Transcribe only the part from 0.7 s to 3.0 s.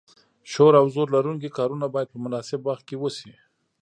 او زور لرونکي کارونه باید په مناسب وخت کې